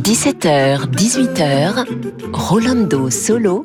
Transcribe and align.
17h, 0.00 0.90
18h, 0.90 1.86
Rolando 2.32 3.10
Solo 3.10 3.62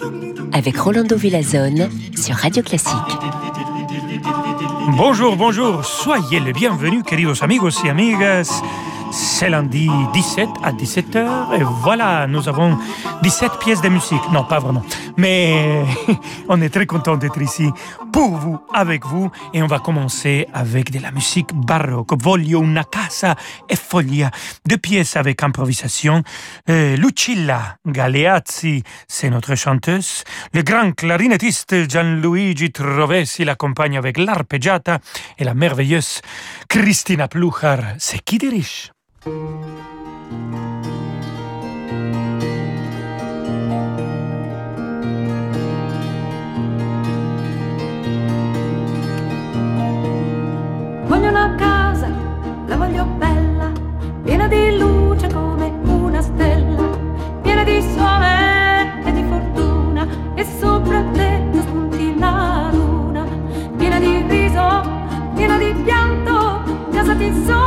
avec 0.54 0.78
Rolando 0.78 1.16
Villazone 1.16 1.90
sur 2.16 2.36
Radio 2.36 2.62
Classique. 2.62 2.94
Bonjour, 4.96 5.36
bonjour, 5.36 5.84
soyez 5.84 6.40
les 6.40 6.54
bienvenus, 6.54 7.02
queridos 7.04 7.42
amigos 7.42 7.84
y 7.84 7.90
amigas. 7.90 8.62
C'est 9.38 9.50
lundi 9.50 9.90
17 10.14 10.48
à 10.64 10.72
17h 10.72 11.60
et 11.60 11.64
voilà, 11.82 12.26
nous 12.26 12.48
avons 12.48 12.78
17 13.22 13.60
pièces 13.60 13.82
de 13.82 13.90
musique. 13.90 14.22
Non, 14.32 14.46
pas 14.46 14.60
vraiment. 14.60 14.82
Mais 15.18 15.84
on 16.48 16.62
est 16.62 16.70
très 16.70 16.86
content 16.86 17.18
d'être 17.18 17.42
ici 17.42 17.70
pour 18.14 18.38
vous, 18.38 18.58
avec 18.74 19.06
vous. 19.06 19.30
Et 19.54 19.62
on 19.62 19.68
va 19.68 19.80
commencer 19.80 20.48
avec 20.54 20.90
de 20.90 21.00
la 21.00 21.12
musique 21.12 21.54
baroque. 21.54 22.14
Voglio 22.18 22.62
una 22.62 22.86
casa 22.86 23.36
e 23.70 23.76
foglia. 23.76 24.32
Deux 24.66 24.78
pièces 24.78 25.18
avec 25.18 25.44
improvisation. 25.44 26.24
Euh, 26.70 26.96
Lucilla 26.96 27.76
Galeazzi, 27.86 28.84
c'est 29.06 29.30
notre 29.30 29.56
chanteuse. 29.56 30.24
Le 30.54 30.62
grand 30.62 30.94
clarinettiste 30.96 31.90
Gianluigi 31.90 32.72
Trovesi 32.72 33.44
l'accompagne 33.44 33.98
avec 33.98 34.18
l'arpeggiata. 34.18 35.00
Et 35.38 35.44
la 35.44 35.54
merveilleuse 35.54 36.22
Cristina 36.70 37.28
Pluchar, 37.28 37.80
c'est 37.98 38.24
qui 38.24 38.38
dirige? 38.38 38.95
Voglio 39.26 39.40
una 51.30 51.56
casa, 51.56 52.08
la 52.68 52.78
voglio 52.78 53.06
bella, 53.18 53.72
piena 54.22 54.48
di 54.48 54.78
luce 54.78 55.28
come 55.34 55.74
una 55.86 56.22
stella, 56.22 56.84
piena 57.42 57.64
di 57.64 57.82
sole 57.82 59.02
e 59.06 59.12
di 59.12 59.24
fortuna 59.24 60.08
e 60.36 60.46
sopra 60.60 61.02
te 61.14 61.48
spunti 61.62 62.16
la 62.20 62.70
luna, 62.72 63.26
piena 63.76 63.98
di 63.98 64.24
riso, 64.28 64.84
piena 65.34 65.58
di 65.58 65.74
pianto, 65.84 66.62
casa 66.92 67.16
ti 67.16 67.34
sogno, 67.44 67.65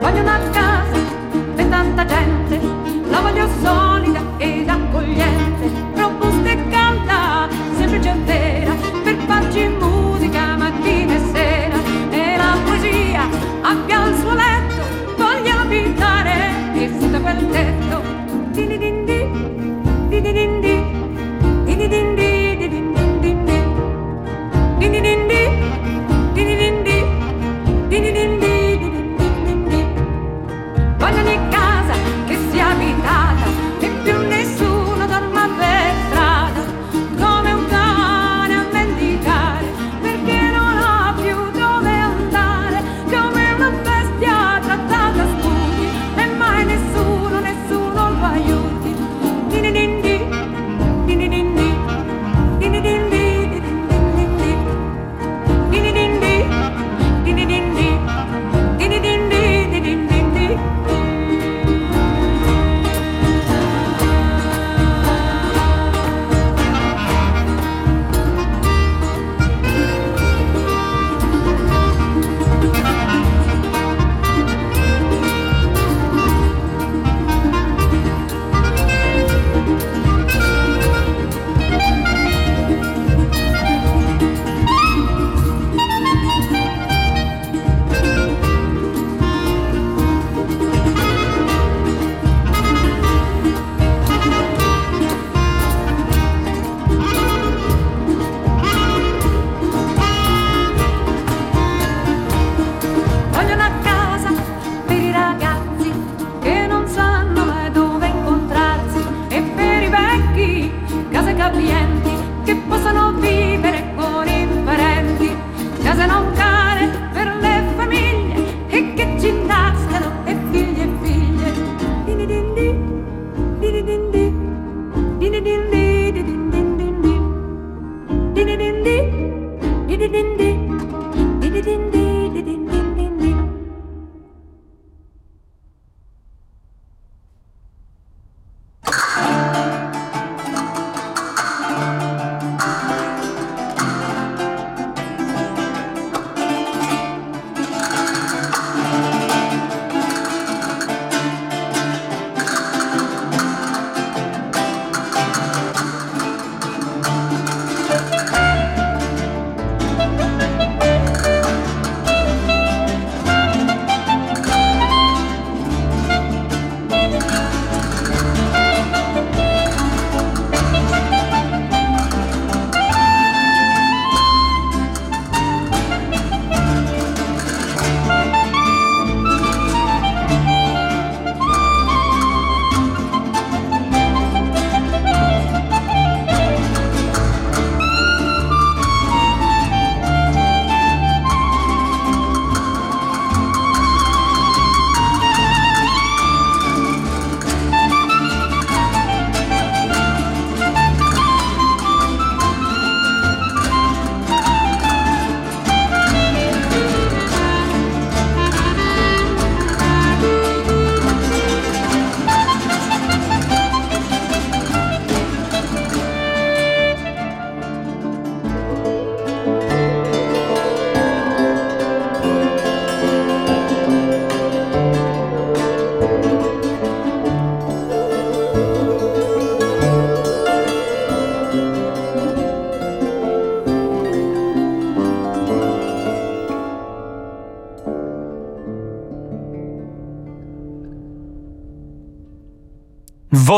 Voglio 0.00 0.22
una 0.22 0.40
casa 0.50 0.98
per 1.54 1.66
tanta 1.66 2.06
gente, 2.06 2.60
la 3.10 3.20
voglio 3.20 3.46
solida 3.62 3.89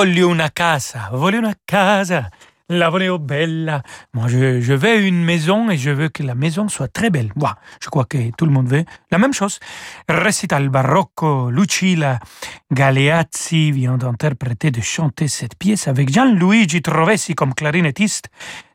Voglio 0.03 0.27
una 0.27 0.51
casa, 0.51 1.11
voglio 1.13 1.39
una 1.39 1.57
casa. 1.65 2.29
La 2.67 2.89
voglio 2.89 3.21
bella. 3.21 3.81
Moi, 4.15 4.27
je, 4.27 4.75
veux 4.75 5.01
une 5.01 5.23
maison 5.23 5.71
et 5.71 5.77
je 5.77 5.91
veux 5.91 6.09
que 6.09 6.25
la 6.25 6.35
maison 6.35 6.69
soit 6.69 6.89
très 6.89 7.09
belle. 7.09 7.31
Voilà. 7.37 7.57
Je 7.81 7.89
crois 7.89 8.05
que 8.07 8.19
tout 8.37 8.45
le 8.45 8.51
monde 8.51 8.67
veut 8.67 8.85
la 9.13 9.19
même 9.19 9.33
chose. 9.33 9.61
Recital 10.09 10.71
barocco, 10.71 11.51
Lucilla 11.51 12.19
Galeazzi 12.73 13.71
vient 13.71 13.97
d'interpréter, 13.97 14.73
de 14.73 14.81
chanter 14.81 15.29
cette 15.29 15.55
pièce 15.57 15.87
avec 15.87 16.09
Gianluigi 16.09 16.83
Trovessi 16.83 17.37
comme 17.37 17.55
clarinettiste 17.55 18.29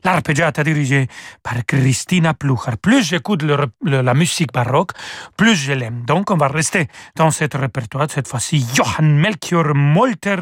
l'arpeggiata 0.04 0.64
dirigée 0.64 1.08
par 1.44 1.66
Christina 1.66 2.34
Plucher. 2.34 2.78
Plus 2.82 3.04
j'écoute 3.04 3.44
la 3.84 4.14
musique 4.14 4.54
baroque, 4.54 4.92
plus 5.36 5.56
je 5.56 5.74
l'aime. 5.74 6.04
Donc 6.06 6.32
on 6.32 6.38
va 6.38 6.48
rester 6.48 6.88
dans 7.16 7.32
ce 7.32 7.46
répertoire, 7.58 8.08
cette 8.10 8.28
fois-ci 8.28 8.66
Johann 8.74 9.18
Melchior 9.18 9.74
Molter, 9.76 10.38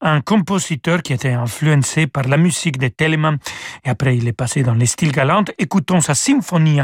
un 0.00 0.20
compositeur 0.20 1.02
qui 1.02 1.12
était 1.12 1.32
influencé 1.32 2.06
par 2.06 2.24
la 2.24 2.36
musique 2.36 2.78
de 2.78 2.88
Telemann 2.88 3.38
et 3.84 3.90
après 3.90 4.16
il 4.16 4.26
est 4.28 4.32
passé 4.32 4.62
dans 4.62 4.74
les 4.74 4.86
styles 4.86 5.12
galantes. 5.12 5.50
Écoutons 5.58 6.00
sa 6.00 6.14
symphonie 6.14 6.80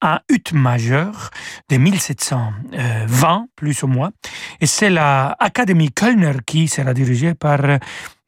à 0.00 0.22
ut 0.28 0.52
majeur 0.52 1.30
de 1.68 1.76
1720, 1.76 3.46
plus 3.56 3.82
ou 3.82 3.86
moins. 3.86 4.10
Et 4.60 4.66
c'est 4.66 4.90
la 4.90 5.36
Académie 5.38 5.92
Kölner 5.92 6.38
qui 6.46 6.68
sera 6.68 6.94
dirigée 6.94 7.34
par 7.34 7.60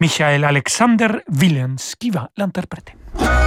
Michael 0.00 0.44
Alexander 0.44 1.08
Willens 1.28 1.94
qui 1.98 2.10
va 2.10 2.30
l'interpréter. 2.36 2.94
Yeah. 3.18 3.41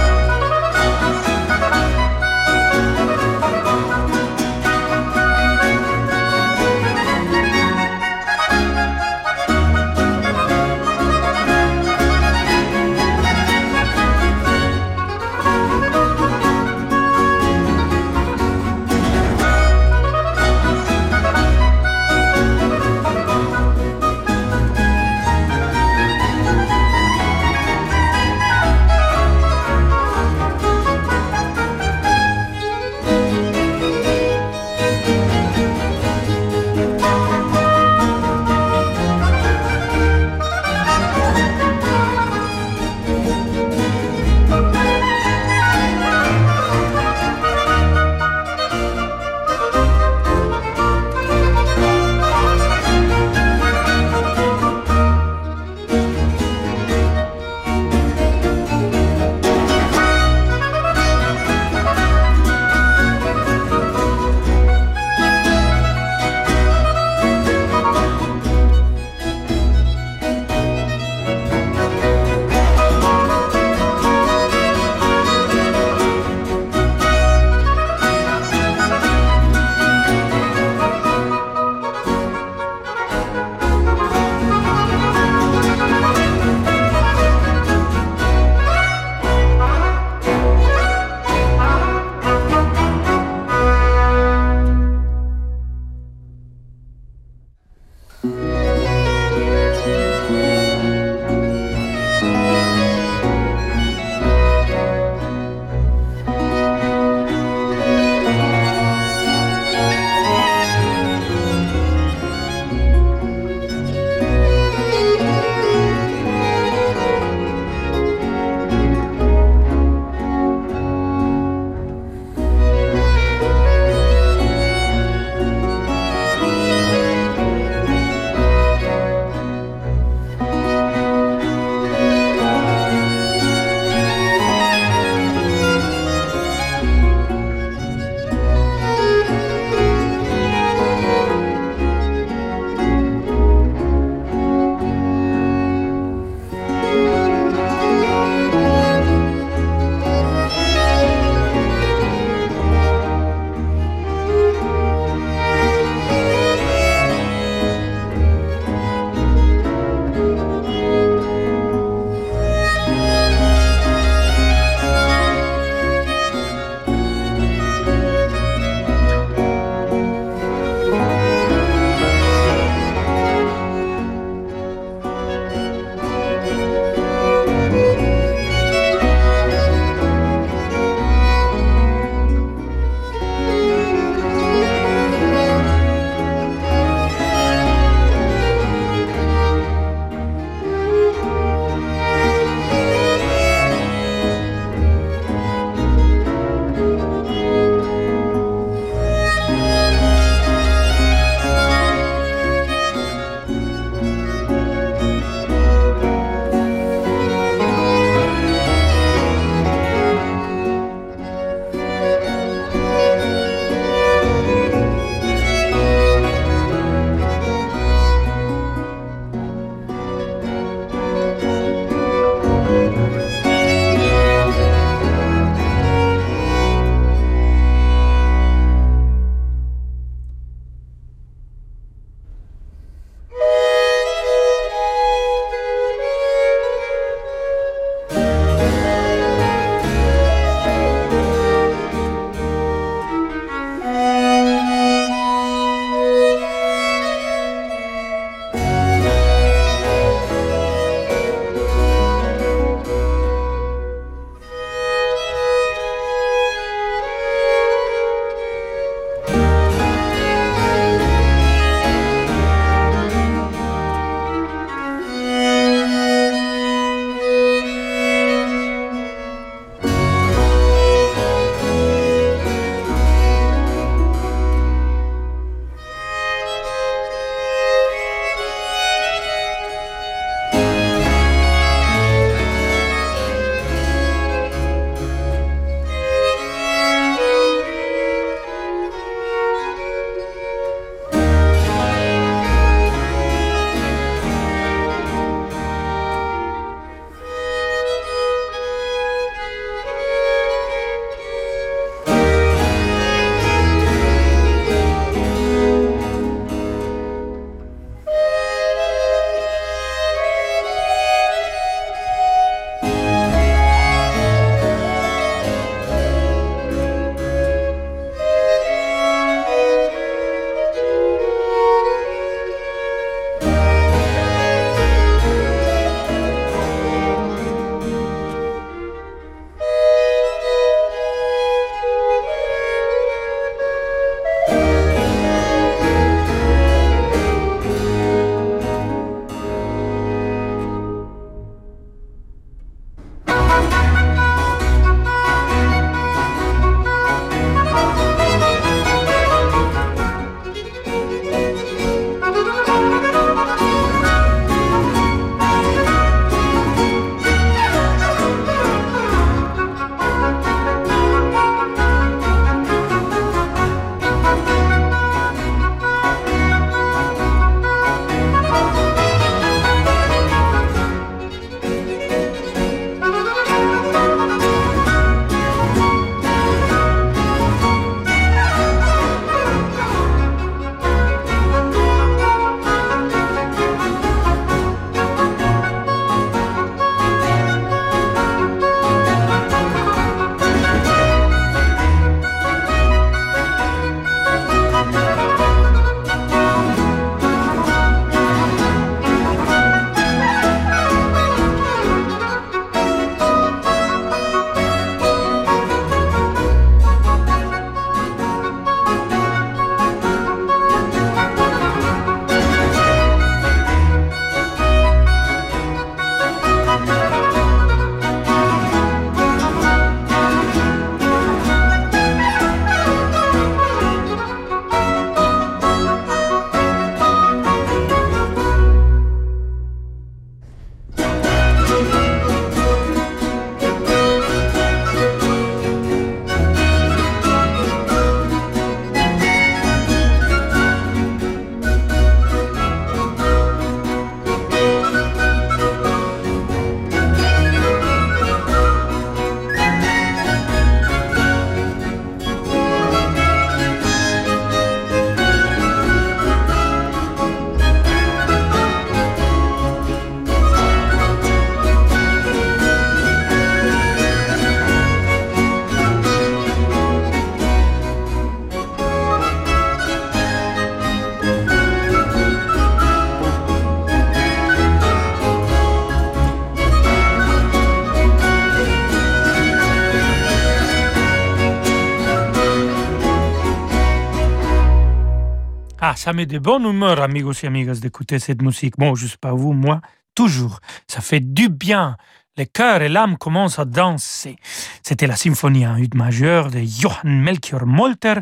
Ça 486.06 486.12
met 486.12 486.26
de 486.26 486.38
bonne 486.38 486.64
humeur, 486.64 487.02
amigos 487.02 487.42
et 487.42 487.48
amigas, 487.48 487.80
d'écouter 487.80 488.20
cette 488.20 488.40
musique. 488.40 488.74
Bon, 488.78 488.94
sais 488.94 489.16
pas 489.20 489.32
vous, 489.32 489.52
moi, 489.52 489.80
toujours. 490.14 490.60
Ça 490.86 491.00
fait 491.00 491.18
du 491.18 491.48
bien 491.48 491.96
le 492.36 492.44
cœur 492.44 492.82
et 492.82 492.88
l'âme 492.88 493.16
commencent 493.16 493.58
à 493.58 493.64
danser. 493.64 494.36
C'était 494.82 495.06
la 495.06 495.16
symphonie 495.16 495.66
en 495.66 495.76
ut 495.78 495.88
majeur 495.94 496.50
de 496.50 496.60
Johann 496.60 497.20
Melchior 497.22 497.66
Molter 497.66 498.20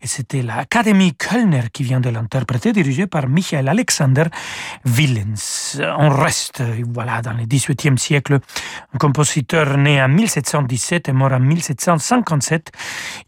et 0.00 0.06
c'était 0.06 0.42
l'Académie 0.42 1.14
Kölner 1.14 1.62
qui 1.72 1.82
vient 1.82 2.00
de 2.00 2.10
l'interpréter, 2.10 2.72
dirigée 2.72 3.06
par 3.06 3.26
Michael 3.26 3.68
Alexander 3.68 4.24
Willens. 4.84 5.80
On 5.98 6.10
reste, 6.10 6.62
voilà, 6.92 7.22
dans 7.22 7.32
le 7.32 7.46
XVIIIe 7.46 7.98
siècle, 7.98 8.38
un 8.92 8.98
compositeur 8.98 9.76
né 9.76 10.00
en 10.00 10.08
1717 10.08 11.08
et 11.08 11.12
mort 11.12 11.32
en 11.32 11.40
1757. 11.40 12.70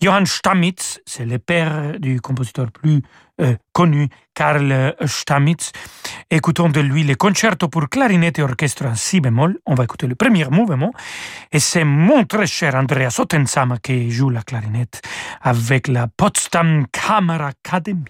Johann 0.00 0.26
Stamitz, 0.26 1.00
c'est 1.06 1.24
le 1.24 1.38
père 1.38 1.98
du 1.98 2.20
compositeur 2.20 2.70
plus 2.70 3.02
connu, 3.72 4.08
Karl 4.34 4.94
Stamitz. 5.04 5.72
Écoutons 6.30 6.68
de 6.68 6.80
lui 6.80 7.04
le 7.04 7.14
concerto 7.14 7.68
pour 7.68 7.88
clarinette 7.88 8.38
et 8.38 8.42
orchestre 8.42 8.86
en 8.86 8.94
si 8.94 9.20
bémol. 9.20 9.58
On 9.66 9.74
va 9.74 9.84
écouter 9.84 10.06
le 10.06 10.14
premier 10.14 10.46
mouvement. 10.46 10.92
Et 11.52 11.60
c'est 11.60 11.84
mon 11.84 12.24
très 12.24 12.46
cher 12.46 12.74
Andreas 12.74 13.16
Ottensama 13.18 13.78
qui 13.78 14.10
joue 14.10 14.30
la 14.30 14.42
clarinette 14.42 15.02
avec 15.42 15.88
la 15.88 16.08
Potsdam 16.08 16.86
Kammerakademie. 16.90 18.04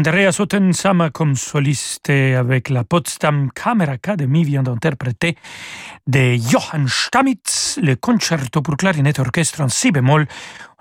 Andrea 0.00 0.32
Sottensama 0.32 1.10
comme 1.10 1.36
soliste 1.36 2.08
avec 2.08 2.70
la 2.70 2.84
Potsdam 2.84 3.50
Kammerakademie 3.52 4.44
vient 4.44 4.62
d'interpréter 4.62 5.36
de 6.06 6.36
Johann 6.36 6.88
Stamitz 6.88 7.78
le 7.82 7.96
concerto 7.96 8.62
pour 8.62 8.78
clarinette 8.78 9.18
orchestre 9.18 9.60
en 9.60 9.68
si 9.68 9.92
bémol. 9.92 10.26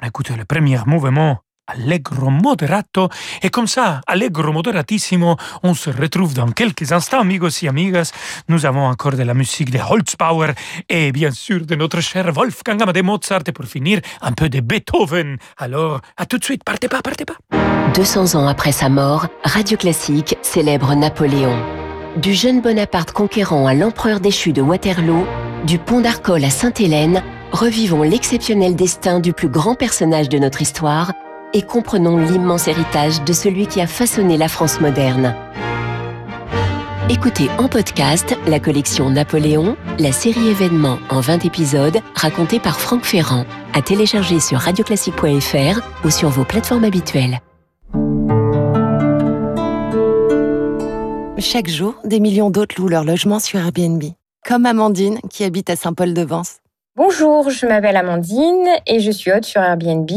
On 0.01 0.05
a 0.05 0.07
écouté 0.07 0.37
le 0.37 0.45
premier 0.45 0.79
mouvement 0.85 1.41
Allegro 1.69 2.29
moderato. 2.29 3.09
Et 3.43 3.49
comme 3.49 3.67
ça, 3.67 4.01
Allegro 4.07 4.51
moderatissimo, 4.51 5.35
on 5.63 5.73
se 5.73 5.89
retrouve 5.89 6.33
dans 6.33 6.49
quelques 6.51 6.91
instants, 6.91 7.19
amigos 7.19 7.63
et 7.63 7.67
amigas. 7.67 8.11
Nous 8.47 8.65
avons 8.65 8.85
encore 8.85 9.13
de 9.13 9.23
la 9.23 9.33
musique 9.33 9.69
de 9.71 9.79
Holzbauer 9.79 10.53
et 10.89 11.11
bien 11.11 11.31
sûr 11.31 11.65
de 11.65 11.75
notre 11.75 12.01
cher 12.01 12.31
Wolfgang 12.31 12.81
Amadeus 12.81 13.03
Mozart. 13.03 13.43
Et 13.47 13.51
pour 13.51 13.65
finir, 13.65 14.01
un 14.21 14.31
peu 14.31 14.49
de 14.49 14.59
Beethoven. 14.59 15.37
Alors, 15.57 16.01
à 16.17 16.25
tout 16.25 16.37
de 16.37 16.43
suite, 16.43 16.63
partez 16.63 16.87
pas, 16.87 17.01
partez 17.01 17.25
pas. 17.25 17.35
200 17.93 18.35
ans 18.35 18.47
après 18.47 18.71
sa 18.71 18.89
mort, 18.89 19.27
Radio 19.43 19.77
Classique 19.77 20.37
célèbre 20.41 20.93
Napoléon. 20.95 21.57
Du 22.17 22.33
jeune 22.33 22.61
Bonaparte 22.61 23.11
conquérant 23.11 23.67
à 23.67 23.73
l'empereur 23.73 24.19
déchu 24.19 24.53
de 24.53 24.61
Waterloo, 24.61 25.25
du 25.65 25.77
pont 25.77 26.01
d'Arcole 26.01 26.43
à 26.43 26.49
Sainte-Hélène, 26.49 27.21
revivons 27.51 28.03
l'exceptionnel 28.03 28.75
destin 28.75 29.19
du 29.19 29.33
plus 29.33 29.49
grand 29.49 29.75
personnage 29.75 30.29
de 30.29 30.39
notre 30.39 30.61
histoire 30.61 31.11
et 31.53 31.61
comprenons 31.61 32.17
l'immense 32.17 32.67
héritage 32.67 33.23
de 33.23 33.33
celui 33.33 33.67
qui 33.67 33.81
a 33.81 33.87
façonné 33.87 34.37
la 34.37 34.47
France 34.47 34.79
moderne. 34.81 35.35
Écoutez 37.09 37.49
en 37.57 37.67
podcast 37.67 38.37
la 38.47 38.59
collection 38.59 39.09
Napoléon, 39.09 39.75
la 39.97 40.11
série 40.11 40.47
événements 40.49 40.99
en 41.09 41.21
20 41.21 41.43
épisodes 41.43 41.97
racontée 42.13 42.59
par 42.59 42.79
Franck 42.79 43.03
Ferrand, 43.03 43.45
à 43.73 43.81
télécharger 43.81 44.39
sur 44.39 44.59
radioclassique.fr 44.59 46.05
ou 46.05 46.09
sur 46.11 46.29
vos 46.29 46.45
plateformes 46.45 46.83
habituelles. 46.83 47.39
Chaque 51.39 51.69
jour, 51.69 51.95
des 52.03 52.19
millions 52.19 52.51
d'autres 52.51 52.75
louent 52.77 52.89
leur 52.89 53.03
logement 53.03 53.39
sur 53.39 53.59
Airbnb. 53.59 54.03
Comme 54.45 54.65
Amandine, 54.65 55.19
qui 55.29 55.43
habite 55.43 55.69
à 55.69 55.75
Saint-Paul-de-Vence. 55.75 56.57
Bonjour, 56.95 57.49
je 57.49 57.65
m'appelle 57.65 57.97
Amandine 57.97 58.67
et 58.85 58.99
je 58.99 59.09
suis 59.09 59.31
hôte 59.31 59.45
sur 59.45 59.61
Airbnb. 59.61 60.11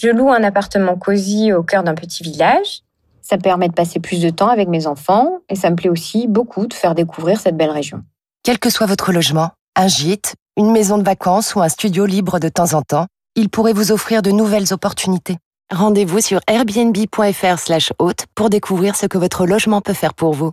Je 0.00 0.10
loue 0.10 0.30
un 0.30 0.44
appartement 0.44 0.96
cosy 0.96 1.52
au 1.52 1.64
cœur 1.64 1.82
d'un 1.82 1.96
petit 1.96 2.22
village. 2.22 2.82
Ça 3.20 3.36
permet 3.36 3.66
de 3.66 3.72
passer 3.74 3.98
plus 3.98 4.22
de 4.22 4.30
temps 4.30 4.46
avec 4.46 4.68
mes 4.68 4.86
enfants 4.86 5.40
et 5.48 5.56
ça 5.56 5.70
me 5.70 5.74
plaît 5.74 5.90
aussi 5.90 6.28
beaucoup 6.28 6.68
de 6.68 6.74
faire 6.74 6.94
découvrir 6.94 7.40
cette 7.40 7.56
belle 7.56 7.72
région. 7.72 8.04
Quel 8.44 8.60
que 8.60 8.70
soit 8.70 8.86
votre 8.86 9.10
logement, 9.10 9.50
un 9.74 9.88
gîte, 9.88 10.36
une 10.56 10.70
maison 10.70 10.98
de 10.98 11.02
vacances 11.02 11.56
ou 11.56 11.62
un 11.62 11.68
studio 11.68 12.06
libre 12.06 12.38
de 12.38 12.48
temps 12.48 12.74
en 12.74 12.82
temps, 12.82 13.06
il 13.34 13.48
pourrait 13.48 13.72
vous 13.72 13.90
offrir 13.90 14.22
de 14.22 14.30
nouvelles 14.30 14.72
opportunités. 14.72 15.38
Rendez-vous 15.72 16.20
sur 16.20 16.38
airbnb.fr/slash 16.46 17.92
hôte 17.98 18.26
pour 18.36 18.50
découvrir 18.50 18.94
ce 18.94 19.06
que 19.06 19.18
votre 19.18 19.46
logement 19.46 19.80
peut 19.80 19.94
faire 19.94 20.14
pour 20.14 20.32
vous. 20.32 20.52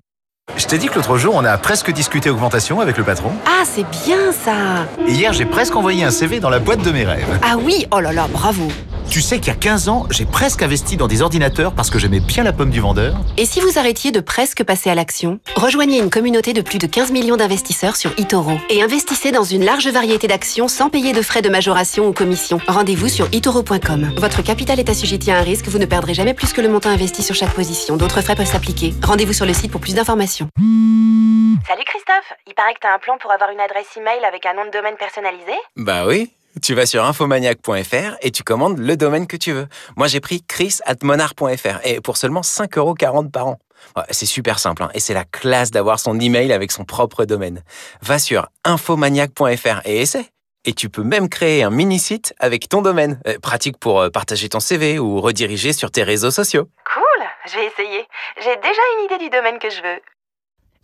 Je 0.57 0.67
t'ai 0.67 0.77
dit 0.77 0.87
que 0.87 0.95
l'autre 0.95 1.17
jour, 1.17 1.35
on 1.35 1.43
a 1.43 1.57
presque 1.57 1.91
discuté 1.91 2.29
augmentation 2.29 2.79
avec 2.79 2.97
le 2.97 3.03
patron. 3.03 3.31
Ah, 3.45 3.63
c'est 3.65 3.85
bien 4.05 4.31
ça 4.31 4.87
Et 5.07 5.11
hier, 5.11 5.33
j'ai 5.33 5.45
presque 5.45 5.75
envoyé 5.75 6.03
un 6.03 6.11
CV 6.11 6.39
dans 6.39 6.49
la 6.49 6.59
boîte 6.59 6.81
de 6.81 6.91
mes 6.91 7.03
rêves. 7.03 7.39
Ah 7.43 7.55
oui, 7.61 7.85
oh 7.91 7.99
là 7.99 8.13
là, 8.13 8.27
bravo 8.31 8.67
Tu 9.09 9.21
sais 9.21 9.37
qu'il 9.39 9.47
y 9.47 9.55
a 9.55 9.59
15 9.59 9.89
ans, 9.89 10.05
j'ai 10.09 10.25
presque 10.25 10.61
investi 10.63 10.97
dans 10.97 11.07
des 11.07 11.21
ordinateurs 11.21 11.73
parce 11.73 11.89
que 11.89 11.99
j'aimais 11.99 12.19
bien 12.19 12.43
la 12.43 12.53
pomme 12.53 12.69
du 12.69 12.79
vendeur. 12.79 13.15
Et 13.37 13.45
si 13.45 13.59
vous 13.59 13.77
arrêtiez 13.77 14.11
de 14.11 14.21
presque 14.21 14.63
passer 14.63 14.89
à 14.89 14.95
l'action 14.95 15.39
Rejoignez 15.55 15.99
une 15.99 16.09
communauté 16.09 16.53
de 16.53 16.61
plus 16.61 16.77
de 16.77 16.87
15 16.87 17.11
millions 17.11 17.37
d'investisseurs 17.37 17.95
sur 17.95 18.11
eToro 18.17 18.53
et 18.69 18.81
investissez 18.81 19.31
dans 19.31 19.43
une 19.43 19.65
large 19.65 19.87
variété 19.87 20.27
d'actions 20.27 20.67
sans 20.67 20.89
payer 20.89 21.11
de 21.11 21.21
frais 21.21 21.41
de 21.41 21.49
majoration 21.49 22.07
ou 22.07 22.13
commission. 22.13 22.59
Rendez-vous 22.67 23.09
sur 23.09 23.27
itoro.com. 23.33 24.11
Votre 24.17 24.41
capital 24.41 24.79
est 24.79 24.89
assujetti 24.89 25.31
à 25.31 25.37
un 25.39 25.43
risque, 25.43 25.67
vous 25.67 25.79
ne 25.79 25.85
perdrez 25.85 26.13
jamais 26.13 26.33
plus 26.33 26.53
que 26.53 26.61
le 26.61 26.69
montant 26.69 26.89
investi 26.91 27.21
sur 27.23 27.35
chaque 27.35 27.53
position. 27.53 27.97
D'autres 27.97 28.21
frais 28.21 28.35
peuvent 28.35 28.49
s'appliquer. 28.49 28.93
Rendez-vous 29.03 29.33
sur 29.33 29.45
le 29.45 29.53
site 29.53 29.71
pour 29.71 29.81
plus 29.81 29.95
d'informations. 29.95 30.34
Salut 30.37 31.83
Christophe, 31.85 32.33
il 32.47 32.53
paraît 32.53 32.73
que 32.73 32.79
t'as 32.81 32.93
un 32.93 32.99
plan 32.99 33.17
pour 33.17 33.31
avoir 33.31 33.51
une 33.51 33.59
adresse 33.59 33.95
email 33.95 34.23
avec 34.25 34.45
un 34.45 34.53
nom 34.53 34.65
de 34.65 34.71
domaine 34.71 34.97
personnalisé? 34.97 35.53
Bah 35.77 36.05
oui, 36.05 36.31
tu 36.61 36.73
vas 36.73 36.85
sur 36.85 37.03
infomaniac.fr 37.05 38.17
et 38.21 38.31
tu 38.31 38.43
commandes 38.43 38.77
le 38.77 38.97
domaine 38.97 39.27
que 39.27 39.37
tu 39.37 39.51
veux. 39.51 39.67
Moi 39.95 40.07
j'ai 40.07 40.19
pris 40.19 40.43
chris.monard.fr 40.43 41.85
et 41.85 42.01
pour 42.01 42.17
seulement 42.17 42.41
5,40€ 42.41 43.31
par 43.31 43.47
an. 43.47 43.59
Ouais, 43.95 44.03
C'est 44.09 44.25
super 44.25 44.59
simple 44.59 44.83
hein, 44.83 44.89
et 44.93 44.99
c'est 44.99 45.13
la 45.13 45.25
classe 45.25 45.71
d'avoir 45.71 45.99
son 45.99 46.19
email 46.19 46.51
avec 46.51 46.71
son 46.71 46.85
propre 46.85 47.25
domaine. 47.25 47.63
Va 48.01 48.19
sur 48.19 48.47
infomaniac.fr 48.63 49.81
et 49.85 50.01
essaie. 50.01 50.25
Et 50.67 50.73
tu 50.73 50.89
peux 50.89 51.03
même 51.03 51.29
créer 51.29 51.61
un 51.61 51.69
mini-site 51.69 52.33
avec 52.39 52.67
ton 52.67 52.81
domaine. 52.81 53.21
Euh, 53.27 53.37
pratique 53.39 53.77
pour 53.77 54.01
euh, 54.01 54.09
partager 54.09 54.49
ton 54.49 54.59
CV 54.59 54.97
ou 54.97 55.21
rediriger 55.21 55.73
sur 55.73 55.91
tes 55.91 56.01
réseaux 56.01 56.31
sociaux. 56.31 56.67
Cool, 56.91 57.25
j'ai 57.45 57.65
essayé. 57.65 58.07
J'ai 58.41 58.55
déjà 58.55 58.81
une 58.97 59.05
idée 59.05 59.17
du 59.19 59.29
domaine 59.29 59.59
que 59.59 59.69
je 59.69 59.83
veux. 59.83 60.01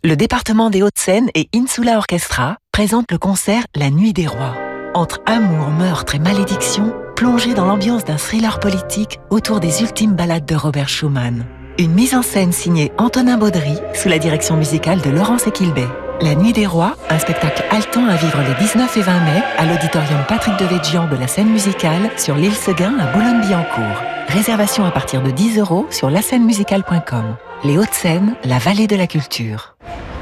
Le 0.04 0.16
département 0.16 0.68
des 0.68 0.82
Hauts-de-Seine 0.82 1.30
et 1.36 1.48
Insula 1.54 1.96
Orchestra 1.96 2.56
présentent 2.72 3.12
le 3.12 3.18
concert 3.18 3.62
La 3.76 3.88
Nuit 3.88 4.12
des 4.12 4.26
Rois. 4.26 4.56
Entre 4.94 5.20
amour, 5.26 5.68
meurtre 5.68 6.16
et 6.16 6.18
malédiction, 6.18 6.92
plongez 7.14 7.54
dans 7.54 7.66
l'ambiance 7.66 8.04
d'un 8.04 8.16
thriller 8.16 8.58
politique 8.58 9.20
autour 9.30 9.60
des 9.60 9.80
ultimes 9.80 10.14
ballades 10.14 10.44
de 10.44 10.56
Robert 10.56 10.88
Schumann. 10.88 11.46
Une 11.78 11.92
mise 11.92 12.16
en 12.16 12.22
scène 12.22 12.50
signée 12.50 12.90
Antonin 12.98 13.38
Baudry 13.38 13.78
sous 13.94 14.08
la 14.08 14.18
direction 14.18 14.56
musicale 14.56 15.00
de 15.02 15.10
Laurence 15.10 15.46
Equilbet. 15.46 15.86
La 16.20 16.34
Nuit 16.34 16.52
des 16.52 16.66
Rois, 16.66 16.96
un 17.08 17.20
spectacle 17.20 17.62
haletant 17.70 18.08
à 18.08 18.16
vivre 18.16 18.40
les 18.40 18.54
19 18.56 18.96
et 18.96 19.02
20 19.02 19.20
mai 19.20 19.42
à 19.56 19.66
l'auditorium 19.66 20.24
Patrick 20.26 20.58
de 20.58 20.64
Végian 20.64 21.06
de 21.06 21.14
la 21.14 21.28
scène 21.28 21.50
musicale 21.50 22.10
sur 22.16 22.34
l'île 22.34 22.56
Seguin 22.56 22.98
à 22.98 23.06
Boulogne-Billancourt. 23.12 24.02
Réservation 24.26 24.84
à 24.84 24.90
partir 24.90 25.22
de 25.22 25.30
10 25.30 25.60
euros 25.60 25.86
sur 25.90 26.10
musicale.com. 26.10 27.36
Les 27.64 27.78
Hauts-de-Seine, 27.78 28.34
la 28.42 28.58
vallée 28.58 28.88
de 28.88 28.96
la 28.96 29.06
culture. 29.06 29.76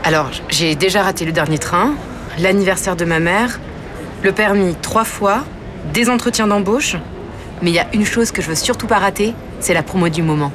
Alors, 0.04 0.30
j'ai 0.50 0.74
déjà 0.74 1.02
raté 1.02 1.24
le 1.24 1.32
dernier 1.32 1.56
train, 1.56 1.94
l'anniversaire 2.38 2.96
de 2.96 3.06
ma 3.06 3.18
mère, 3.18 3.60
le 4.22 4.32
permis 4.32 4.74
trois 4.82 5.04
fois, 5.04 5.44
des 5.94 6.10
entretiens 6.10 6.46
d'embauche. 6.46 6.96
Mais 7.62 7.70
il 7.70 7.74
y 7.74 7.78
a 7.78 7.86
une 7.94 8.04
chose 8.04 8.30
que 8.30 8.42
je 8.42 8.48
veux 8.48 8.54
surtout 8.54 8.86
pas 8.86 8.98
rater, 8.98 9.32
c'est 9.58 9.72
la 9.72 9.82
promo 9.82 10.10
du 10.10 10.22
moment. 10.22 10.52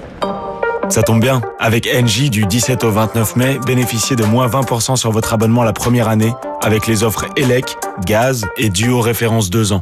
Ça 0.90 1.02
tombe 1.02 1.22
bien. 1.22 1.42
Avec 1.60 1.88
NJ, 1.92 2.30
du 2.30 2.46
17 2.46 2.84
au 2.84 2.92
29 2.92 3.36
mai, 3.36 3.58
bénéficiez 3.66 4.16
de 4.16 4.24
moins 4.24 4.48
20% 4.48 4.96
sur 4.96 5.10
votre 5.10 5.34
abonnement 5.34 5.64
la 5.64 5.74
première 5.74 6.08
année 6.08 6.34
avec 6.64 6.86
les 6.86 7.04
offres 7.04 7.26
ELEC, 7.36 7.78
gaz 8.06 8.46
et 8.58 8.70
duo 8.70 9.02
référence 9.02 9.50
2 9.50 9.74
ans. 9.74 9.82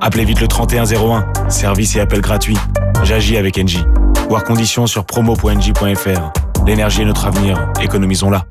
Appelez 0.00 0.24
vite 0.24 0.40
le 0.40 0.46
3101. 0.46 1.26
Service 1.48 1.96
et 1.96 2.00
appel 2.00 2.20
gratuit. 2.20 2.56
J'agis 3.02 3.36
avec 3.36 3.58
NJ. 3.58 3.84
Voir 4.28 4.44
conditions 4.44 4.86
sur 4.86 5.06
promo.nj.fr. 5.06 6.64
L'énergie 6.66 7.00
est 7.00 7.06
notre 7.06 7.26
avenir. 7.26 7.72
Économisons-la. 7.80 8.44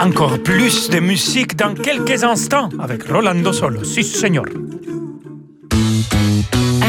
Encore 0.00 0.42
plus 0.42 0.90
de 0.90 0.98
musique 0.98 1.56
dans 1.56 1.74
quelques 1.74 2.24
instants 2.24 2.70
avec 2.80 3.08
Rolando 3.08 3.52
Solo. 3.52 3.84
Si, 3.84 4.02
señor. 4.02 4.46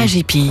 AGP. 0.02 0.50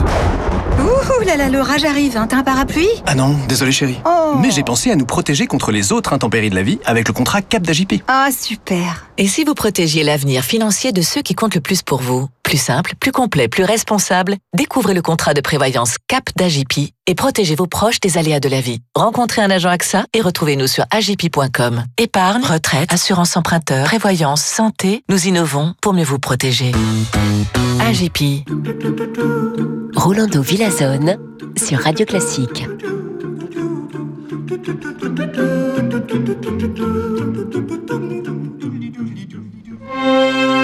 Ouh 0.80 1.26
là 1.26 1.36
là, 1.36 1.50
l'orage 1.50 1.84
arrive, 1.84 2.18
hein. 2.18 2.28
t'as 2.28 2.38
un 2.38 2.44
parapluie? 2.44 2.88
Ah 3.06 3.16
non, 3.16 3.36
désolé 3.48 3.72
chérie. 3.72 4.00
Oh. 4.06 4.36
Mais 4.42 4.52
j'ai 4.52 4.64
pensé 4.64 4.92
à 4.92 4.96
nous 4.96 5.06
protéger 5.06 5.48
contre 5.48 5.72
les 5.72 5.92
autres 5.92 6.14
intempéries 6.14 6.50
de 6.50 6.56
la 6.56 6.64
vie 6.64 6.80
avec 6.86 7.08
le 7.08 7.14
contrat 7.14 7.42
Cap 7.42 7.64
d'AJP. 7.64 8.02
Ah 8.08 8.30
super. 8.32 9.08
Et 9.20 9.28
si 9.28 9.44
vous 9.44 9.54
protégiez 9.54 10.04
l'avenir 10.04 10.44
financier 10.44 10.92
de 10.92 11.04
ceux 11.04 11.22
qui 11.22 11.36
comptent 11.36 11.54
le 11.54 11.62
plus 11.62 11.84
pour 11.84 12.02
vous? 12.02 12.30
Plus 12.42 12.58
simple, 12.58 12.94
plus 13.00 13.12
complet, 13.12 13.48
plus 13.48 13.64
responsable, 13.64 14.38
découvrez 14.56 14.96
le 14.96 15.04
contrat 15.04 15.36
de 15.36 15.42
prévoyance 15.42 15.98
Cap 16.08 16.24
d'AJP 16.36 16.92
et 17.06 17.14
protégez 17.16 17.54
vos 17.54 17.68
proches 17.68 18.00
des 18.00 18.18
aléas 18.18 18.40
de 18.40 18.50
la 18.50 18.60
vie. 18.60 18.80
Rencontrez 18.96 19.44
un 19.44 19.52
agent 19.52 19.70
AXA 19.70 20.06
et 20.14 20.22
retrouvez-nous 20.22 20.66
sur 20.66 20.86
agip.com. 20.90 21.84
Épargne, 22.00 22.44
retraite, 22.44 22.92
assurance 22.92 23.38
emprunteur, 23.38 23.86
prévoyance, 23.86 24.42
santé, 24.42 25.04
nous 25.10 25.28
innovons 25.28 25.76
pour 25.80 25.94
mieux 25.94 26.04
vous 26.04 26.20
protéger. 26.20 26.72
AGP. 27.82 28.46
Rolando 29.96 30.42
Villazone 30.42 31.20
sur 31.56 31.80
Radio 31.80 32.08
Classique. 32.08 32.66
Música 40.04 40.63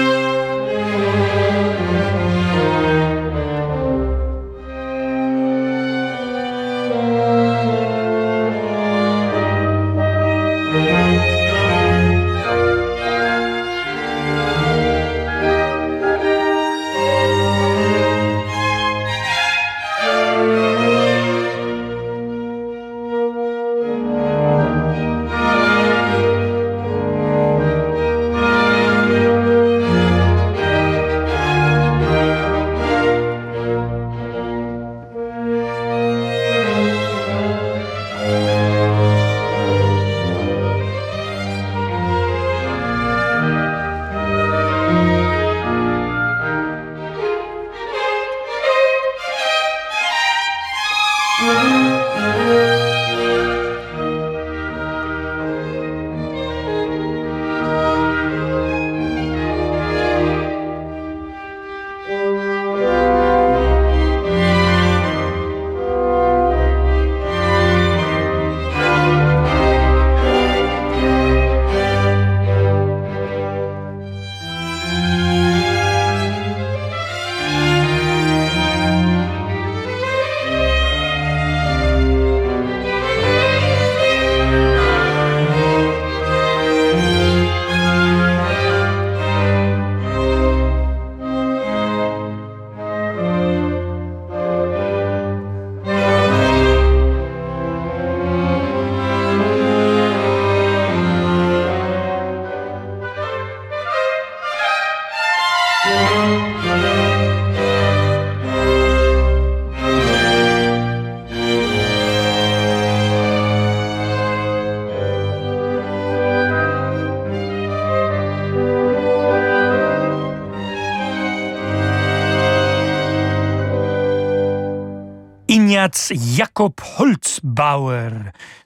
Ignaz 125.80 126.12
Jakob 126.36 126.74
Holzbauer. 126.98 128.10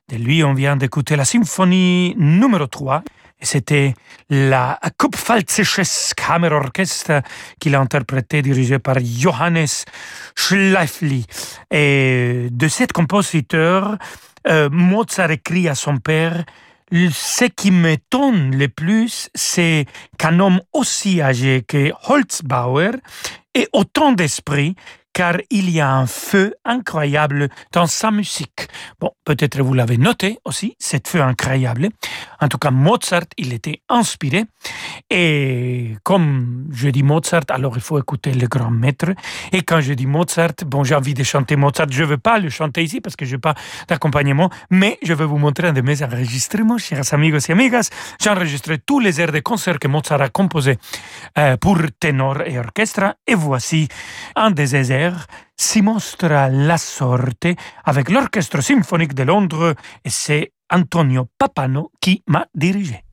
De 0.09 0.17
lui, 0.17 0.43
on 0.43 0.53
vient 0.53 0.77
d'écouter 0.77 1.15
la 1.15 1.25
symphonie 1.25 2.15
numéro 2.19 2.67
3. 2.67 3.05
Et 3.41 3.45
c'était 3.45 3.95
la 4.31 4.81
Kupfalzisches 4.99 6.15
Kammerorchester 6.17 7.21
qu'il 7.61 7.77
a 7.77 7.81
interprété, 7.81 8.43
dirigé 8.43 8.81
par 8.81 8.97
Johannes 9.01 9.85
Schleifli. 10.35 11.25
Et 11.71 12.49
de 12.51 12.69
cet 12.69 12.93
compositeur, 12.93 13.97
euh, 14.49 14.69
Mozart 14.71 15.31
écrit 15.31 15.69
à 15.69 15.77
son 15.77 15.99
père 15.99 16.45
ce 16.93 17.45
qui 17.45 17.71
m'étonne 17.71 18.57
le 18.57 18.69
plus, 18.69 19.29
c'est 19.35 19.87
qu'un 20.19 20.39
homme 20.39 20.61
aussi 20.73 21.21
âgé 21.23 21.65
que 21.67 21.93
Holzbauer 22.09 22.93
ait 23.55 23.69
autant 23.73 24.13
d'esprit 24.13 24.75
car 25.15 25.37
il 25.49 25.71
y 25.71 25.81
a 25.81 25.91
un 25.91 26.07
feu 26.07 26.55
incroyable 26.65 27.49
dans 27.73 27.87
sa 27.87 28.11
musique. 28.11 28.69
Bon, 29.01 29.13
peut-être 29.25 29.63
vous 29.63 29.73
l'avez 29.73 29.97
noté 29.97 30.39
aussi, 30.45 30.77
cet 30.79 31.09
feu 31.09 31.23
incroyable. 31.23 31.89
En 32.41 32.49
tout 32.49 32.59
cas, 32.59 32.71
Mozart, 32.71 33.29
il 33.39 33.53
était 33.53 33.81
inspiré. 33.89 34.45
Et 35.09 35.97
comme 36.03 36.67
je 36.73 36.89
dis 36.89 37.05
Mozart, 37.05 37.45
alors 37.49 37.75
il 37.77 37.81
faut 37.81 37.99
écouter 37.99 38.33
le 38.33 38.49
grand 38.49 38.71
maître. 38.71 39.15
Et 39.53 39.63
quand 39.63 39.81
je 39.81 39.95
dis 39.95 40.07
Mozart, 40.07 40.55
bon, 40.67 40.83
j'ai 40.83 40.97
envie 40.97 41.15
de 41.15 41.23
chanter 41.23 41.57
Mozart. 41.57 41.87
Je 41.91 42.03
ne 42.03 42.09
veux 42.09 42.19
pas 42.19 42.39
le 42.39 42.51
chanter 42.51 42.83
ici 42.83 43.01
parce 43.01 43.15
que 43.17 43.25
je 43.25 43.37
n'ai 43.37 43.41
pas 43.41 43.55
d'accompagnement, 43.89 44.51
mais 44.71 44.99
je 45.03 45.15
vais 45.15 45.25
vous 45.25 45.39
montrer 45.39 45.69
un 45.69 45.73
de 45.73 45.81
mes 45.81 46.03
enregistrements, 46.03 46.79
chers 46.79 47.15
amigos 47.15 47.49
et 47.49 47.53
amigas. 47.53 47.89
J'ai 48.21 48.31
enregistré 48.31 48.79
tous 48.79 48.99
les 48.99 49.21
airs 49.21 49.33
de 49.33 49.41
concert 49.41 49.79
que 49.79 49.87
Mozart 49.87 50.21
a 50.21 50.29
composés 50.29 50.79
euh, 51.39 51.57
pour 51.57 51.79
ténor 52.01 52.43
et 52.43 52.59
orchestre. 52.59 53.15
Et 53.29 53.37
voici 53.37 53.87
un 54.35 54.51
des 54.51 54.75
airs 54.75 55.04
si 55.57 55.83
mostra 55.83 56.49
la 56.49 56.79
sorte 56.79 57.47
avec 57.85 58.11
l'Orchestre 58.11 58.63
symphonique 58.63 59.15
de 59.15 59.25
Londres 59.25 59.75
et 60.05 60.11
c'est 60.11 60.53
Antonio 60.71 61.27
Papano 61.39 61.91
qui 62.01 62.23
m'a 62.27 62.47
dirigé. 62.55 63.05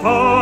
star 0.00 0.39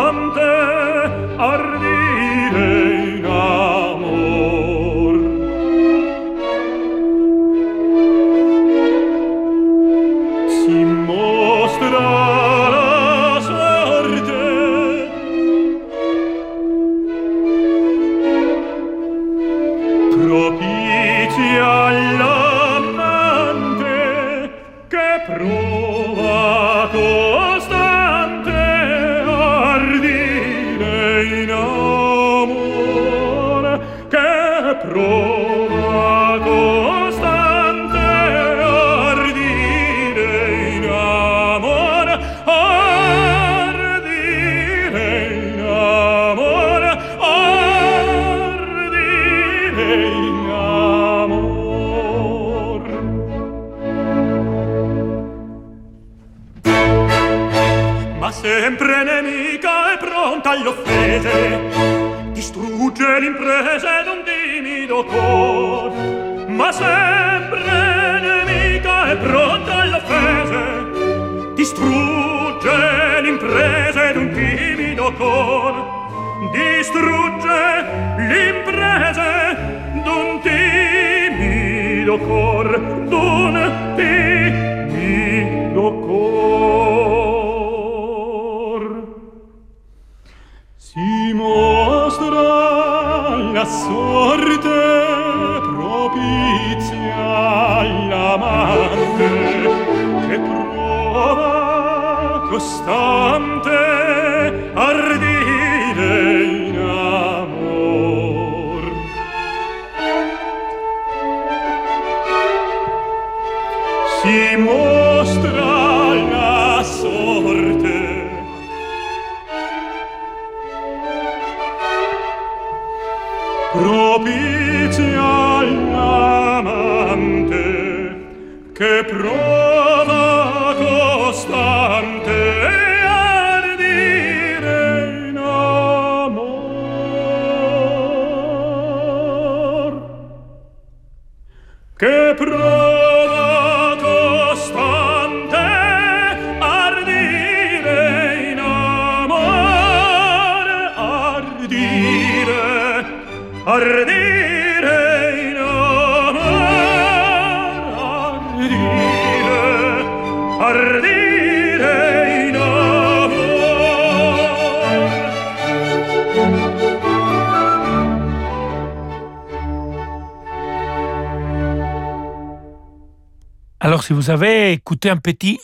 si 174.08 174.14
vous 174.14 174.30
avez 174.30 174.72
écouté 174.72 175.10
un 175.10 175.18
petit 175.18 175.60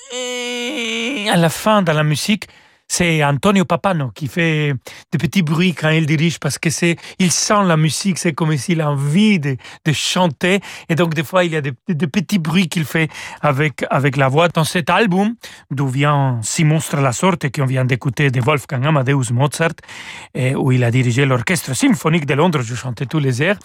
à 1.32 1.34
la 1.34 1.48
fin 1.48 1.80
dans 1.80 1.94
la 1.94 2.04
musique, 2.04 2.46
c'est 2.86 3.24
Antonio 3.24 3.64
Papano 3.64 4.10
qui 4.10 4.28
fait 4.28 4.74
des 5.14 5.28
petits 5.28 5.42
bruits 5.42 5.74
quand 5.74 5.90
il 5.90 6.06
dirige 6.06 6.40
parce 6.40 6.58
que 6.58 6.70
c'est, 6.70 6.96
il 7.20 7.30
sent 7.30 7.62
la 7.66 7.76
musique, 7.76 8.18
c'est 8.18 8.32
comme 8.32 8.56
s'il 8.56 8.80
a 8.80 8.90
envie 8.90 9.38
de, 9.38 9.56
de 9.84 9.92
chanter 9.92 10.58
et 10.88 10.96
donc 10.96 11.14
des 11.14 11.22
fois 11.22 11.44
il 11.44 11.52
y 11.52 11.56
a 11.56 11.60
des, 11.60 11.72
des 11.88 12.08
petits 12.08 12.40
bruits 12.40 12.68
qu'il 12.68 12.84
fait 12.84 13.08
avec, 13.40 13.84
avec 13.90 14.16
la 14.16 14.26
voix. 14.28 14.48
Dans 14.48 14.64
cet 14.64 14.90
album, 14.90 15.36
d'où 15.70 15.86
vient 15.86 16.40
Si 16.42 16.64
monstre 16.64 16.96
la 16.96 17.12
sorte 17.12 17.48
qu'on 17.52 17.64
vient 17.64 17.84
d'écouter 17.84 18.30
de 18.32 18.40
Wolfgang 18.40 18.84
Amadeus 18.86 19.30
Mozart, 19.32 19.76
où 20.34 20.72
il 20.72 20.82
a 20.82 20.90
dirigé 20.90 21.24
l'orchestre 21.26 21.74
symphonique 21.74 22.26
de 22.26 22.34
Londres, 22.34 22.62
je 22.62 22.74
chantais 22.74 23.06
tous 23.06 23.20
les 23.20 23.40
airs, 23.40 23.58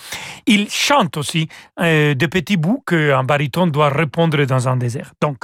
il 0.45 0.69
chante 0.69 1.17
aussi 1.17 1.47
euh, 1.81 2.13
des 2.13 2.27
petits 2.27 2.57
bouts 2.57 2.83
qu'un 2.85 3.23
baryton 3.23 3.65
doit 3.67 3.89
répondre 3.89 4.43
dans 4.45 4.67
un 4.67 4.77
désert. 4.77 5.13
Donc, 5.19 5.37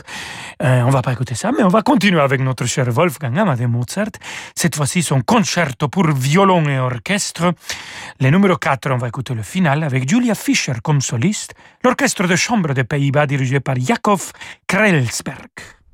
euh, 0.62 0.82
on 0.82 0.90
va 0.90 1.02
pas 1.02 1.14
écouter 1.14 1.36
ça, 1.36 1.52
mais 1.52 1.64
on 1.64 1.70
va 1.70 1.82
continuer 1.82 2.22
avec 2.22 2.42
notre 2.42 2.66
cher 2.66 2.86
Wolfgang 2.92 3.38
Amadeus 3.40 3.68
Mozart. 3.68 4.16
Cette 4.56 4.76
fois-ci, 4.76 5.02
son 5.02 5.22
concerto 5.22 5.88
pour 5.96 6.12
violon 6.12 6.68
et 6.68 6.78
orchestre. 6.78 7.54
Le 8.20 8.30
numéro 8.30 8.58
4, 8.58 8.92
on 8.92 8.98
va 8.98 9.08
écouter 9.08 9.34
le 9.34 9.44
final 9.44 9.82
avec 9.82 10.10
Julia 10.10 10.36
Fischer 10.36 10.74
comme 10.84 11.00
soliste, 11.00 11.54
l'orchestre 11.86 12.28
de 12.28 12.36
chambre 12.36 12.74
des 12.74 12.84
Pays-Bas 12.84 13.26
dirigé 13.26 13.62
par 13.62 13.78
Jakob 13.78 14.20
Krelsberg. 14.68 15.85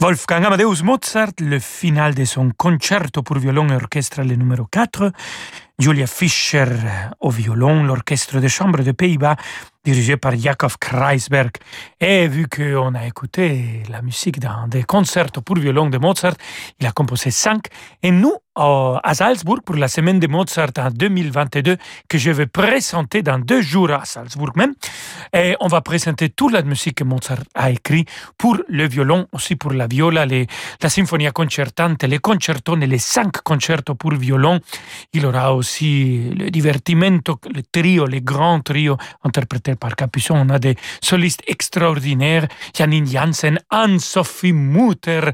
Wolfgang 0.00 0.44
Amadeus 0.44 0.84
Mozart, 0.84 1.32
le 1.40 1.58
final 1.58 2.14
de 2.14 2.24
son 2.24 2.52
concerto 2.56 3.24
pour 3.24 3.38
violon 3.38 3.68
et 3.70 3.74
orchestre 3.74 4.22
le 4.22 4.36
numéro 4.36 4.64
4, 4.64 5.10
Julia 5.80 6.08
Fischer 6.08 6.66
au 7.20 7.30
violon, 7.30 7.84
l'orchestre 7.84 8.40
de 8.40 8.48
chambre 8.48 8.82
des 8.82 8.92
Pays-Bas 8.92 9.36
dirigé 9.84 10.16
par 10.16 10.36
Jakob 10.36 10.72
Kreisberg. 10.78 11.52
Et 12.00 12.28
vu 12.28 12.46
qu'on 12.48 12.94
a 12.94 13.06
écouté 13.06 13.82
la 13.88 14.02
musique 14.02 14.38
dans 14.40 14.66
des 14.68 14.82
concerts 14.82 15.32
pour 15.44 15.56
violon 15.56 15.88
de 15.88 15.98
Mozart, 15.98 16.34
il 16.80 16.86
a 16.86 16.92
composé 16.92 17.30
cinq. 17.30 17.68
Et 18.02 18.10
nous, 18.10 18.34
à 18.54 19.14
Salzbourg, 19.14 19.60
pour 19.64 19.76
la 19.76 19.86
semaine 19.86 20.18
de 20.18 20.26
Mozart 20.26 20.72
en 20.78 20.90
2022, 20.90 21.76
que 22.08 22.18
je 22.18 22.30
vais 22.32 22.46
présenter 22.46 23.22
dans 23.22 23.38
deux 23.38 23.62
jours 23.62 23.92
à 23.92 24.04
Salzbourg 24.04 24.50
même, 24.56 24.74
et 25.32 25.54
on 25.60 25.68
va 25.68 25.80
présenter 25.80 26.28
toute 26.30 26.52
la 26.52 26.62
musique 26.62 26.96
que 26.96 27.04
Mozart 27.04 27.44
a 27.54 27.70
écrit 27.70 28.04
pour 28.36 28.58
le 28.68 28.88
violon, 28.88 29.28
aussi 29.32 29.54
pour 29.54 29.72
la 29.72 29.86
viola, 29.86 30.26
les, 30.26 30.48
la 30.82 30.88
symphonia 30.88 31.30
concertante, 31.30 32.02
les 32.02 32.18
concertone, 32.18 32.84
les 32.84 32.98
cinq 32.98 33.42
concertos 33.42 33.94
pour 33.94 34.14
violon. 34.14 34.58
Il 35.12 35.24
aura 35.24 35.54
aussi 35.54 35.67
le 35.80 36.50
divertimento, 36.50 37.38
le 37.54 37.62
trio, 37.62 38.06
les 38.06 38.20
grands 38.20 38.60
trios 38.60 38.96
interprétés 39.22 39.74
par 39.76 39.96
Capuçon. 39.96 40.34
On 40.34 40.48
a 40.50 40.58
des 40.58 40.76
solistes 41.00 41.42
extraordinaires, 41.46 42.46
Janine 42.76 43.06
Janssen, 43.06 43.58
Anne-Sophie 43.70 44.52
Mutter, 44.52 45.30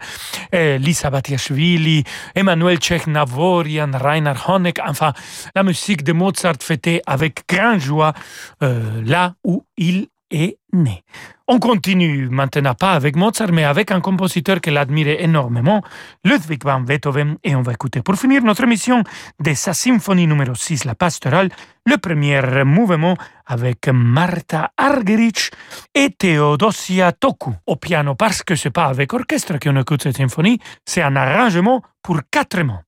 eh, 0.53 0.79
Lisa 0.79 1.11
Batiashvili, 1.11 2.05
Emmanuel 2.35 2.79
Tchekhnavorian, 2.79 3.91
Rainer 3.95 4.35
Honeck. 4.47 4.79
Enfin, 4.87 5.13
la 5.55 5.63
musique 5.63 6.05
de 6.05 6.13
Mozart 6.13 6.61
fêtée 6.61 7.01
avec 7.07 7.43
grande 7.49 7.81
joie 7.81 8.13
euh, 8.63 9.03
là 9.05 9.35
où 9.45 9.65
il 9.77 10.09
est 10.31 10.59
né. 10.73 11.05
On 11.47 11.59
continue 11.59 12.31
maintenant 12.31 12.75
pas 12.75 12.93
avec 12.93 13.17
Mozart, 13.17 13.53
mais 13.53 13.65
avec 13.65 13.91
un 13.91 14.01
compositeur 14.01 14.63
qu'elle 14.63 14.79
admirait 14.79 15.23
énormément, 15.23 15.83
Ludwig 16.25 16.65
van 16.65 16.81
Beethoven, 16.81 17.37
et 17.45 17.55
on 17.55 17.61
va 17.61 17.75
écouter 17.75 18.01
pour 18.01 18.17
finir 18.17 18.43
notre 18.43 18.65
émission 18.65 19.05
de 19.41 19.53
sa 19.53 19.75
symphonie 19.75 20.27
numéro 20.27 20.55
6, 20.55 20.87
la 20.87 20.95
pastorale, 20.95 21.51
le 21.85 21.99
premier 21.99 22.65
mouvement 22.65 23.19
avec 23.45 23.89
Martha 23.93 24.71
Argerich 24.79 25.51
et 25.95 26.09
Theodosia 26.17 27.13
Toku 27.13 27.53
au 27.67 27.77
piano, 27.77 28.15
parce 28.15 28.43
que 28.43 28.57
c'est 28.57 28.71
pas 28.71 28.87
avec 28.87 29.13
orchestre 29.13 29.59
qu'on 29.59 29.79
écoute 29.79 30.03
cette 30.03 30.17
symphonie, 30.17 30.59
c'est 30.87 31.03
un 31.03 31.15
arrangement 31.15 31.83
pour 32.03 32.21
quatre 32.31 32.63
mains. 32.63 32.81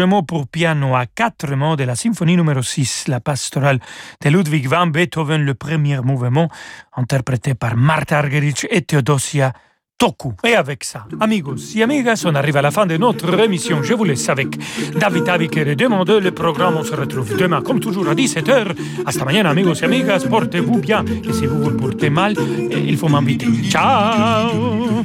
Arrangement 0.00 0.22
pour 0.22 0.46
piano 0.46 0.94
à 0.94 1.06
quatre 1.06 1.54
mains 1.54 1.76
de 1.76 1.84
la 1.84 1.94
symphonie 1.94 2.36
numéro 2.36 2.62
6, 2.62 3.08
la 3.08 3.20
pastorale 3.20 3.80
de 4.22 4.30
Ludwig 4.30 4.66
van 4.66 4.86
Beethoven, 4.86 5.42
le 5.42 5.54
premier 5.54 6.00
mouvement, 6.00 6.48
interprété 6.96 7.54
par 7.54 7.76
Martha 7.76 8.18
Argerich 8.18 8.66
et 8.70 8.82
Theodosia 8.82 9.52
Toku. 9.98 10.32
Et 10.44 10.54
avec 10.54 10.84
ça, 10.84 11.06
amigos 11.20 11.76
et 11.76 11.82
amigas, 11.82 12.22
on 12.24 12.34
arrive 12.34 12.56
à 12.56 12.62
la 12.62 12.70
fin 12.70 12.86
de 12.86 12.96
notre 12.96 13.38
émission. 13.40 13.82
Je 13.82 13.92
vous 13.92 14.04
laisse 14.04 14.26
avec 14.30 14.56
David 14.98 15.28
Aviker 15.28 15.68
et 15.68 15.76
Demande. 15.76 16.10
Le 16.10 16.30
programme, 16.30 16.76
on 16.78 16.84
se 16.84 16.94
retrouve 16.94 17.36
demain, 17.36 17.60
comme 17.60 17.80
toujours, 17.80 18.08
à 18.08 18.14
17h. 18.14 18.74
Hasta 19.04 19.24
mañana, 19.26 19.50
amigos 19.50 19.82
et 19.82 19.84
amigas. 19.84 20.24
Portez-vous 20.30 20.78
bien. 20.78 21.04
Et 21.28 21.32
si 21.34 21.44
vous 21.44 21.60
vous 21.62 21.76
portez 21.76 22.08
mal, 22.08 22.34
il 22.70 22.96
faut 22.96 23.08
m'inviter. 23.08 23.46
Ciao 23.68 25.04